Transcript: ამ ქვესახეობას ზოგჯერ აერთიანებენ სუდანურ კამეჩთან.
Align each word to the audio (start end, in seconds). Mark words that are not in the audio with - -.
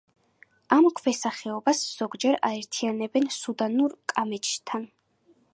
ამ 0.77 0.87
ქვესახეობას 0.99 1.83
ზოგჯერ 1.99 2.39
აერთიანებენ 2.51 3.31
სუდანურ 3.39 3.97
კამეჩთან. 4.15 4.93